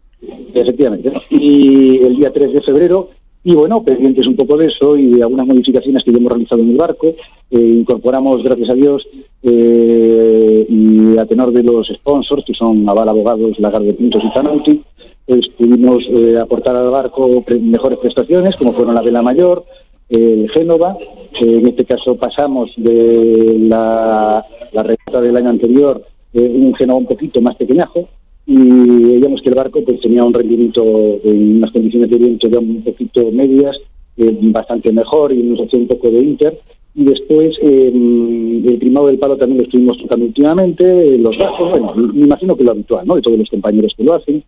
Efectivamente. 0.54 1.12
¿no? 1.12 1.22
Y 1.30 1.98
el 2.04 2.16
día 2.16 2.32
3 2.32 2.54
de 2.54 2.62
febrero, 2.62 3.10
y 3.44 3.54
bueno, 3.56 3.84
pendientes 3.84 4.26
un 4.28 4.36
poco 4.36 4.56
de 4.56 4.68
eso 4.68 4.96
y 4.96 5.16
de 5.16 5.24
algunas 5.24 5.46
modificaciones 5.46 6.04
que 6.04 6.12
ya 6.12 6.18
hemos 6.18 6.32
realizado 6.32 6.62
en 6.62 6.72
el 6.72 6.78
barco, 6.78 7.08
eh, 7.52 7.60
incorporamos, 7.60 8.42
gracias 8.42 8.70
a 8.70 8.74
Dios, 8.74 9.08
eh, 9.42 10.66
y 10.70 11.18
a 11.18 11.26
tenor 11.26 11.52
de 11.52 11.64
los 11.64 11.88
sponsors, 11.88 12.46
que 12.46 12.54
son 12.54 12.88
Aval 12.88 13.10
Abogados, 13.10 13.60
Lagarde 13.60 13.94
Pintos 13.94 14.24
y 14.24 14.30
Zanauti, 14.32 14.82
pues 15.26 15.50
pudimos 15.50 16.08
eh, 16.10 16.38
aportar 16.40 16.76
al 16.78 16.90
barco 16.90 17.44
mejores 17.62 18.00
prestaciones, 18.00 18.56
como 18.56 18.72
fueron 18.72 18.96
la 18.96 19.02
vela 19.02 19.22
mayor, 19.22 19.66
el 20.08 20.50
Génova, 20.50 20.98
eh, 21.00 21.60
en 21.60 21.68
este 21.68 21.84
caso 21.84 22.16
pasamos 22.16 22.74
de 22.78 23.58
la, 23.60 24.46
la 24.72 25.22
del 25.22 25.36
año 25.36 25.50
anterior, 25.50 26.06
un 26.34 26.74
Génova 26.76 27.00
un 27.00 27.08
poquito 27.08 27.42
más 27.42 27.56
pequeñajo, 27.56 28.08
y 28.46 28.56
veíamos 28.56 29.42
que 29.42 29.50
el 29.50 29.56
barco 29.56 29.84
pues 29.84 30.02
tenía 30.02 30.24
un 30.24 30.34
rendimiento 30.34 30.84
en 31.24 31.58
unas 31.58 31.72
condiciones 31.72 32.10
de 32.10 32.18
viento 32.18 32.48
ya 32.50 32.60
un 32.60 32.84
poquito 32.84 33.32
medias, 33.32 33.82
eh, 34.18 34.38
bastante 34.42 34.92
mejor 34.92 35.32
y 35.32 35.42
nos 35.44 35.62
hacía 35.62 35.80
un 35.80 35.88
poco 35.88 36.12
de 36.12 36.20
inter. 36.20 36.60
Y 36.96 37.06
después 37.06 37.60
eh, 37.64 37.88
el 37.88 38.78
primado 38.80 39.08
del 39.08 39.18
palo 39.18 39.38
también 39.38 39.60
lo 39.60 39.64
estuvimos 39.64 39.98
tocando 39.98 40.26
últimamente, 40.26 41.16
eh, 41.16 41.18
los 41.18 41.38
bajos, 41.38 41.72
bueno, 41.72 41.94
me 41.96 42.26
imagino 42.26 42.56
que 42.56 42.64
lo 42.64 42.72
habitual, 42.72 43.08
¿no? 43.08 43.16
De 43.16 43.22
todos 43.22 43.38
los 43.38 43.50
compañeros 43.50 43.96
que 43.96 44.04
lo 44.04 44.14
hacen. 44.14 44.44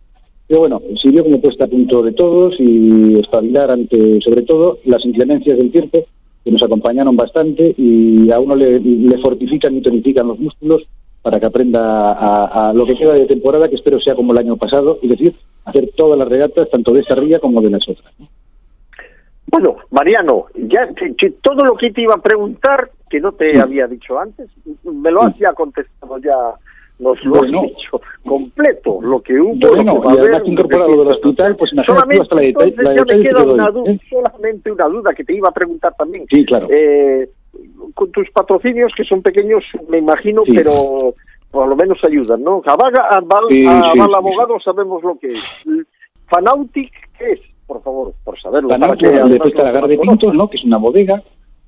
Pero 0.46 0.60
bueno, 0.60 0.80
sirvió 0.94 1.24
como 1.24 1.40
puesta 1.40 1.64
a 1.64 1.68
punto 1.68 2.02
de 2.02 2.12
todos 2.12 2.60
y 2.60 3.18
espabilar 3.18 3.72
ante, 3.72 4.20
sobre 4.20 4.42
todo, 4.42 4.78
las 4.84 5.04
inclemencias 5.04 5.58
del 5.58 5.72
tiempo 5.72 6.04
que 6.44 6.52
nos 6.52 6.62
acompañaron 6.62 7.16
bastante 7.16 7.74
y 7.76 8.30
a 8.30 8.38
uno 8.38 8.54
le, 8.54 8.78
le 8.78 9.18
fortifican 9.18 9.76
y 9.76 9.80
tonifican 9.80 10.28
los 10.28 10.38
músculos 10.38 10.86
para 11.26 11.40
que 11.40 11.46
aprenda 11.46 12.12
a, 12.12 12.68
a 12.68 12.72
lo 12.72 12.86
que 12.86 12.94
queda 12.94 13.14
de 13.14 13.26
temporada, 13.26 13.68
que 13.68 13.74
espero 13.74 13.98
sea 13.98 14.14
como 14.14 14.30
el 14.30 14.38
año 14.38 14.56
pasado, 14.56 15.00
es 15.02 15.10
decir, 15.10 15.34
hacer 15.64 15.90
todas 15.96 16.16
las 16.16 16.28
regatas, 16.28 16.70
tanto 16.70 16.92
de 16.92 17.00
esta 17.00 17.16
ría 17.16 17.40
como 17.40 17.60
de 17.60 17.68
las 17.70 17.88
otras. 17.88 18.14
Bueno, 19.46 19.74
Mariano, 19.90 20.46
ya 20.54 20.86
que, 20.94 21.16
que 21.16 21.30
todo 21.42 21.64
lo 21.64 21.76
que 21.76 21.90
te 21.90 22.02
iba 22.02 22.14
a 22.14 22.22
preguntar, 22.22 22.90
que 23.10 23.18
no 23.20 23.32
te 23.32 23.50
Sí. 23.50 23.56
había 23.58 23.88
dicho 23.88 24.16
antes, 24.20 24.48
me 24.84 25.10
lo 25.10 25.24
has 25.24 25.32
Sí. 25.34 25.40
ya 25.40 25.52
contestado, 25.52 26.16
ya 26.18 26.36
nos 27.00 27.20
lo 27.24 27.38
Bueno. 27.40 27.58
has 27.62 27.68
dicho 27.70 28.00
completo, 28.24 29.00
lo 29.02 29.20
que 29.20 29.34
hubo, 29.40 29.56
Bueno, 29.56 29.94
lo 29.94 30.00
que 30.02 30.06
va 30.06 30.14
y 30.14 30.18
además 30.18 30.36
haber, 30.42 30.48
incorporado 30.52 30.90
lo 30.92 30.98
del 30.98 31.08
hospital, 31.08 31.56
pues 31.56 31.72
imagínate 31.72 32.20
hasta 32.20 32.34
la 32.36 32.40
deta- 32.42 32.64
entonces 32.64 32.84
la 32.84 32.94
ya 32.94 33.02
me 33.04 33.06
que 33.22 33.28
queda 33.28 33.42
doy, 33.42 33.54
una 33.54 33.70
duda, 33.72 33.90
¿eh? 33.90 34.00
solamente 34.08 34.70
una 34.70 34.84
duda 34.86 35.12
que 35.12 35.24
te 35.24 35.34
iba 35.34 35.48
a 35.48 35.52
preguntar 35.52 35.92
también. 35.98 36.24
Sí, 36.30 36.44
claro. 36.44 36.68
Eh, 36.70 37.28
con 37.94 38.10
tus 38.12 38.30
patrocinios, 38.30 38.92
que 38.96 39.04
son 39.04 39.22
pequeños, 39.22 39.64
me 39.88 39.98
imagino, 39.98 40.42
Sí. 40.44 40.52
pero 40.54 41.14
por 41.50 41.68
lo 41.68 41.76
menos 41.76 41.98
ayudan, 42.04 42.42
¿no? 42.42 42.62
A 42.66 42.76
Vaga, 42.76 43.06
a 43.10 43.20
Val, 43.20 43.44
Sí, 43.48 43.66
a 43.66 43.92
sí, 43.92 43.98
Abogado 44.00 44.58
sabemos 44.60 45.02
lo 45.02 45.18
que 45.18 45.32
es. 45.32 45.40
Fanautic, 46.28 46.92
¿qué 47.18 47.32
es? 47.32 47.40
Por 47.66 47.82
favor, 47.82 48.12
por 48.24 48.38
saberlo. 48.40 48.68
Fanauti, 48.68 49.04
para 49.04 49.10
que 49.12 49.16
de 49.16 49.22
además 49.22 49.48
pesca 49.48 49.62
Lagar 49.64 49.88
de 49.88 49.98
Pintos, 49.98 50.34
¿no? 50.34 50.48
Que 50.50 50.56
es 50.56 50.64
una 50.64 50.76
bodega. 50.78 51.22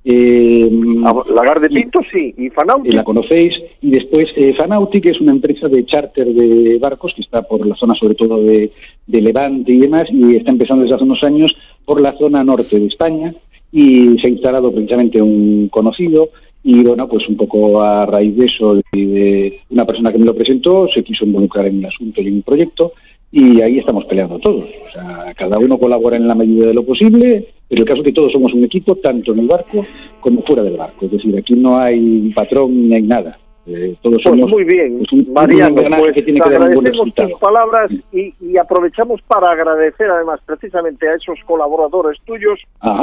Eh, 0.05 0.69
conozcan. 1.03 1.33
A 1.37 1.41
Lagar 1.41 1.59
de 1.59 1.69
Pinto, 1.69 1.99
sí, 2.11 2.33
y 2.37 2.49
Fanautic. 2.49 2.93
eh, 2.93 2.95
la 2.95 3.03
conocéis. 3.03 3.61
Y 3.81 3.91
después 3.91 4.33
eh, 4.37 4.53
Fanauti, 4.53 5.01
que 5.01 5.09
es 5.09 5.19
una 5.19 5.31
empresa 5.31 5.67
de 5.67 5.85
charter 5.85 6.27
de 6.27 6.77
barcos 6.79 7.13
que 7.13 7.21
está 7.21 7.41
por 7.41 7.65
la 7.65 7.75
zona 7.75 7.95
sobre 7.95 8.15
todo 8.15 8.41
de, 8.41 8.71
de 9.07 9.21
Levante 9.21 9.71
y 9.73 9.79
demás, 9.79 10.09
y 10.11 10.37
está 10.37 10.51
empezando 10.51 10.83
desde 10.83 10.95
hace 10.95 11.03
unos 11.03 11.23
años 11.23 11.55
por 11.85 11.99
la 11.99 12.13
zona 12.17 12.43
norte 12.43 12.79
de 12.79 12.85
España 12.87 13.33
y 13.71 14.17
se 14.19 14.27
ha 14.27 14.29
instalado 14.29 14.71
precisamente 14.71 15.21
un 15.21 15.69
conocido 15.69 16.29
y 16.63 16.83
bueno, 16.83 17.07
pues 17.07 17.27
un 17.29 17.37
poco 17.37 17.81
a 17.81 18.05
raíz 18.05 18.35
de 18.35 18.45
eso 18.45 18.81
y 18.91 19.05
de 19.05 19.59
una 19.69 19.85
persona 19.85 20.11
que 20.11 20.17
me 20.17 20.25
lo 20.25 20.35
presentó, 20.35 20.87
se 20.87 21.03
quiso 21.03 21.25
involucrar 21.25 21.67
en 21.67 21.79
el 21.79 21.85
asunto 21.85 22.21
y 22.21 22.27
en 22.27 22.37
el 22.37 22.43
proyecto 22.43 22.93
y 23.31 23.61
ahí 23.61 23.79
estamos 23.79 24.05
peleando 24.05 24.39
todos. 24.39 24.65
O 24.87 24.91
sea, 24.91 25.33
cada 25.35 25.57
uno 25.59 25.77
colabora 25.77 26.17
en 26.17 26.27
la 26.27 26.35
medida 26.35 26.67
de 26.67 26.73
lo 26.73 26.83
posible, 26.83 27.47
pero 27.67 27.81
el 27.81 27.87
caso 27.87 28.01
es 28.01 28.05
que 28.05 28.13
todos 28.13 28.31
somos 28.31 28.53
un 28.53 28.63
equipo, 28.63 28.95
tanto 28.95 29.33
en 29.33 29.39
el 29.39 29.47
barco 29.47 29.85
como 30.19 30.41
fuera 30.41 30.63
del 30.63 30.77
barco. 30.77 31.05
Es 31.05 31.11
decir, 31.11 31.37
aquí 31.37 31.53
no 31.53 31.77
hay 31.77 32.31
patrón 32.35 32.89
ni 32.89 32.95
hay 32.95 33.03
nada. 33.03 33.37
Eh, 33.67 33.95
todos 34.01 34.23
Pues 34.23 34.23
somos 34.23 34.49
muy 34.51 34.63
bien, 34.63 34.97
pues, 34.99 35.11
un- 35.13 35.19
un 35.27 35.33
Mariano, 35.33 35.67
engranaje 35.77 36.01
pues 36.03 36.13
que 36.15 36.21
tiene 36.23 36.39
que 36.39 36.49
dar 36.49 36.59
un 36.61 36.67
agradecemos 36.67 37.13
tus 37.13 37.39
palabras 37.39 37.91
y, 38.11 38.33
y 38.41 38.57
aprovechamos 38.57 39.21
para 39.23 39.51
agradecer 39.51 40.09
además 40.09 40.39
precisamente 40.45 41.07
a 41.07 41.13
esos 41.15 41.37
colaboradores 41.45 42.17
tuyos 42.25 42.59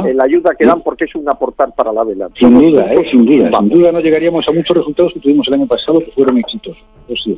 eh, 0.07 0.15
la 0.15 0.25
ayuda 0.25 0.55
que 0.59 0.67
dan 0.67 0.81
porque 0.83 1.05
es 1.05 1.15
un 1.15 1.29
aportar 1.29 1.73
para 1.77 1.93
la 1.93 2.03
vela. 2.03 2.29
Sin 2.35 2.59
duda, 2.59 2.93
eh, 2.93 3.07
sin 3.11 3.25
duda. 3.27 3.51
Sin 3.59 3.69
duda 3.69 3.93
no 3.93 4.01
llegaríamos 4.01 4.49
a 4.49 4.53
muchos 4.53 4.77
resultados 4.77 5.13
que 5.15 5.21
tuvimos 5.21 5.47
el 5.49 5.55
año 5.55 5.67
pasado 5.67 6.01
que 6.01 6.11
fueron 6.13 6.37
exitosos. 6.39 6.83
Y 7.09 7.15
yo 7.15 7.37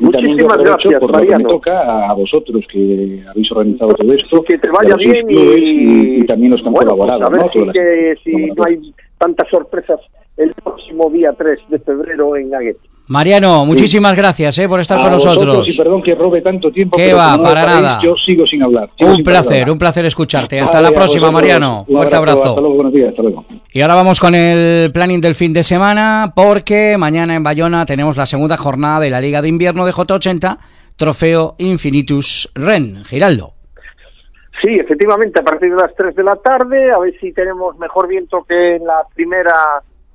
Muchísimas 0.00 0.58
gracias, 0.58 1.00
por 1.00 1.10
lo 1.10 1.18
que 1.18 1.24
me 1.24 1.32
Mariano. 1.32 1.48
toca 1.48 2.08
a 2.10 2.14
vosotros 2.14 2.66
que 2.70 3.24
habéis 3.28 3.50
organizado 3.50 3.94
todo 3.94 4.12
esto. 4.12 4.42
que 4.44 4.58
te 4.58 4.68
vaya 4.70 4.94
bien 4.96 5.26
y, 5.28 6.20
y, 6.20 6.26
también 6.26 6.52
los 6.52 6.62
que 6.62 6.68
han 6.68 6.74
bueno, 6.74 6.90
colaborado. 6.92 7.30
pues 7.30 7.40
a 7.40 7.44
ver 7.44 7.66
¿no? 7.66 7.72
si, 7.72 7.78
que, 7.78 8.14
si 8.22 8.46
no 8.52 8.64
hay 8.64 8.94
tantas 9.18 9.48
sorpresas 9.48 9.98
el 10.38 10.54
próximo 10.54 11.10
día 11.10 11.32
3 11.36 11.58
de 11.68 11.78
febrero 11.80 12.36
en 12.36 12.54
Aguete. 12.54 12.80
Mariano, 13.10 13.64
muchísimas 13.64 14.14
gracias 14.14 14.58
eh, 14.58 14.68
por 14.68 14.80
estar 14.80 14.98
A 14.98 15.02
con 15.04 15.12
vosotros, 15.14 15.44
nosotros. 15.46 15.74
Y 15.74 15.78
perdón 15.78 16.02
que 16.02 16.14
robe 16.14 16.42
tanto 16.42 16.70
tiempo. 16.70 16.96
¿Qué 16.98 17.04
pero 17.06 17.16
va? 17.16 17.36
no 17.38 17.42
Para 17.42 17.62
paréis, 17.62 17.80
nada. 17.82 18.00
Yo 18.02 18.14
sigo 18.16 18.46
sin 18.46 18.62
hablar. 18.62 18.90
sigo 18.98 19.08
Un 19.10 19.16
sin 19.16 19.24
placer, 19.24 19.52
hablar. 19.54 19.70
un 19.70 19.78
placer 19.78 20.04
escucharte. 20.04 20.60
Hasta 20.60 20.82
la 20.82 20.90
próxima, 20.90 21.22
vosotros. 21.28 21.32
Mariano. 21.32 21.84
Un 21.88 21.96
Fuerte 21.96 22.16
abrazo. 22.16 22.32
abrazo. 22.38 22.48
Hasta 22.50 22.60
luego, 22.60 22.74
buenos 22.76 22.92
días. 22.92 23.08
Hasta 23.08 23.22
luego. 23.22 23.46
Y 23.72 23.80
ahora 23.80 23.94
vamos 23.94 24.20
con 24.20 24.34
el 24.34 24.92
planning 24.92 25.22
del 25.22 25.34
fin 25.34 25.54
de 25.54 25.62
semana, 25.62 26.32
porque 26.36 26.96
mañana 26.98 27.34
en 27.34 27.42
Bayona 27.42 27.86
tenemos 27.86 28.18
la 28.18 28.26
segunda 28.26 28.58
jornada 28.58 29.00
de 29.00 29.08
la 29.08 29.22
Liga 29.22 29.40
de 29.40 29.48
Invierno 29.48 29.86
de 29.86 29.92
J80, 29.92 30.58
Trofeo 30.96 31.54
Infinitus 31.56 32.50
Ren. 32.54 33.04
Giraldo. 33.06 33.54
Sí, 34.60 34.74
efectivamente, 34.74 35.40
a 35.40 35.44
partir 35.44 35.70
de 35.70 35.76
las 35.80 35.94
3 35.94 36.14
de 36.14 36.24
la 36.24 36.34
tarde, 36.36 36.90
a 36.90 36.98
ver 36.98 37.14
si 37.20 37.32
tenemos 37.32 37.78
mejor 37.78 38.06
viento 38.08 38.44
que 38.46 38.76
en 38.76 38.84
la 38.84 38.98
primera 39.14 39.52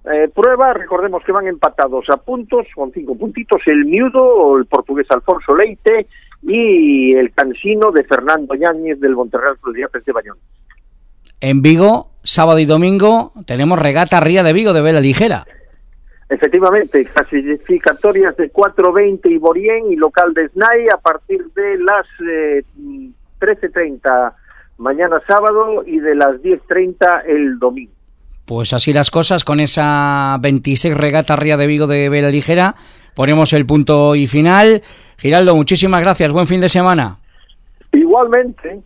eh, 0.06 0.30
prueba. 0.34 0.74
Recordemos 0.74 1.24
que 1.24 1.32
van 1.32 1.48
empatados 1.48 2.06
a 2.10 2.18
puntos, 2.18 2.68
con 2.76 2.92
cinco 2.92 3.16
puntitos, 3.16 3.62
el 3.66 3.86
Miudo, 3.86 4.58
el 4.58 4.66
portugués 4.66 5.08
Alfonso 5.10 5.56
Leite 5.56 6.08
y 6.42 7.14
el 7.14 7.32
Cansino 7.34 7.92
de 7.92 8.04
Fernando 8.04 8.54
Yáñez 8.56 9.00
del 9.00 9.16
Monterreal 9.16 9.58
Fluviapes 9.58 10.04
de 10.04 10.12
Bañón. 10.12 10.38
En 11.40 11.62
Vigo, 11.62 12.12
sábado 12.24 12.60
y 12.60 12.66
domingo, 12.66 13.34
tenemos 13.46 13.80
regata 13.80 14.20
Ría 14.20 14.44
de 14.44 14.54
Vigo 14.54 14.74
de 14.74 14.82
vela 14.82 15.02
ligera. 15.02 15.46
Efectivamente, 16.30 17.06
clasificatorias 17.06 18.36
de 18.38 18.52
4.20 18.52 19.30
y 19.30 19.38
Borien 19.38 19.92
y 19.92 19.96
local 19.96 20.34
de 20.34 20.50
SNAI 20.50 20.88
a 20.94 20.98
partir 20.98 21.46
de 21.54 21.78
las 21.78 22.06
eh, 22.28 22.64
13.30 23.40 24.34
mañana 24.78 25.22
sábado 25.28 25.84
y 25.86 26.00
de 26.00 26.16
las 26.16 26.42
10.30 26.42 27.24
el 27.28 27.60
domingo. 27.60 27.92
Pues 28.46 28.74
así 28.74 28.92
las 28.92 29.10
cosas, 29.10 29.44
con 29.44 29.60
esa 29.60 30.38
26 30.42 30.96
regata 30.96 31.36
Ría 31.36 31.58
de 31.58 31.68
Vigo 31.68 31.88
de 31.88 32.10
vela 32.10 32.30
ligera, 32.30 32.76
ponemos 33.16 33.54
el 33.54 33.66
punto 33.66 34.16
y 34.16 34.28
final. 34.28 34.84
Giraldo, 35.18 35.56
muchísimas 35.56 36.02
gracias, 36.02 36.32
buen 36.32 36.48
fin 36.48 36.60
de 36.60 36.70
semana. 36.70 37.20
Igualmente. 37.94 38.82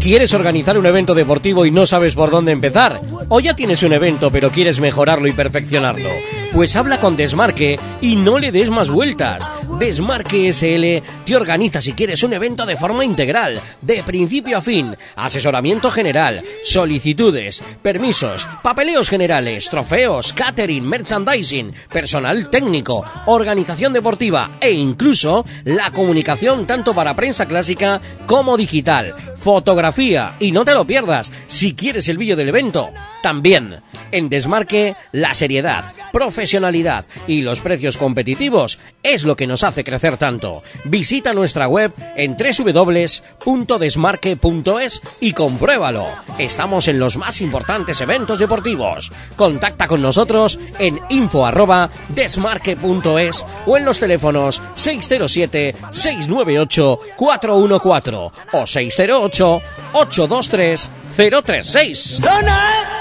¿Quieres 0.00 0.34
organizar 0.34 0.78
un 0.78 0.86
evento 0.86 1.14
deportivo 1.14 1.66
y 1.66 1.72
no 1.72 1.84
sabes 1.84 2.14
por 2.14 2.30
dónde 2.30 2.52
empezar? 2.52 3.00
¿O 3.28 3.40
ya 3.40 3.56
tienes 3.56 3.82
un 3.82 3.92
evento 3.92 4.30
pero 4.30 4.50
quieres 4.50 4.78
mejorarlo 4.78 5.26
y 5.26 5.32
perfeccionarlo? 5.32 6.08
Pues 6.52 6.74
habla 6.76 7.00
con 7.00 7.16
Desmarque 7.16 7.78
y 8.00 8.16
no 8.16 8.38
le 8.38 8.52
des 8.52 8.70
más 8.70 8.88
vueltas. 8.88 9.50
Desmarque 9.78 10.52
SL 10.52 11.02
te 11.26 11.36
organiza 11.36 11.80
si 11.80 11.92
quieres 11.92 12.22
un 12.22 12.32
evento 12.32 12.64
de 12.64 12.76
forma 12.76 13.04
integral, 13.04 13.60
de 13.82 14.02
principio 14.04 14.56
a 14.56 14.60
fin, 14.62 14.96
asesoramiento 15.16 15.90
general, 15.90 16.42
solicitudes, 16.62 17.62
permisos, 17.82 18.48
papeleos 18.62 19.10
generales, 19.10 19.68
trofeos, 19.68 20.32
catering, 20.32 20.88
merchandising, 20.88 21.74
personal 21.92 22.48
técnico, 22.48 23.04
organización 23.26 23.92
deportiva 23.92 24.52
e 24.60 24.70
incluso 24.70 25.44
la 25.64 25.90
comunicación 25.90 26.66
tanto 26.66 26.94
para 26.94 27.14
prensa 27.14 27.44
clásica 27.44 28.00
como 28.26 28.56
digital, 28.56 28.95
fotografía 29.36 30.34
y 30.40 30.52
no 30.52 30.64
te 30.64 30.74
lo 30.74 30.84
pierdas. 30.86 31.32
Si 31.46 31.74
quieres 31.74 32.08
el 32.08 32.18
vídeo 32.18 32.36
del 32.36 32.48
evento. 32.48 32.90
También. 33.22 33.80
En 34.12 34.28
Desmarque 34.28 34.94
la 35.12 35.34
seriedad, 35.34 35.92
profesionalidad 36.16 37.04
y 37.26 37.42
los 37.42 37.60
precios 37.60 37.98
competitivos 37.98 38.78
es 39.02 39.24
lo 39.24 39.36
que 39.36 39.46
nos 39.46 39.62
hace 39.62 39.84
crecer 39.84 40.16
tanto. 40.16 40.62
Visita 40.84 41.34
nuestra 41.34 41.68
web 41.68 41.92
en 42.16 42.38
www.desmarque.es 42.38 45.02
y 45.20 45.34
compruébalo. 45.34 46.06
Estamos 46.38 46.88
en 46.88 46.98
los 46.98 47.18
más 47.18 47.42
importantes 47.42 48.00
eventos 48.00 48.38
deportivos. 48.38 49.12
Contacta 49.36 49.86
con 49.86 50.00
nosotros 50.00 50.58
en 50.78 50.98
info@desmarque.es 51.10 53.44
o 53.66 53.76
en 53.76 53.84
los 53.84 54.00
teléfonos 54.00 54.62
607 54.74 55.74
698 55.90 57.00
414 57.14 58.16
o 58.52 58.66
608 58.66 59.60
823 59.92 60.90
036. 61.14 62.20
Tonight 62.22 62.96